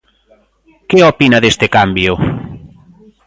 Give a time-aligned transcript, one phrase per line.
[0.89, 2.11] Que opina deste cambio?